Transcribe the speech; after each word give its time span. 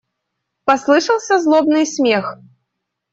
Послышался 0.65 1.39
злобный 1.39 1.85
смех. 1.85 2.39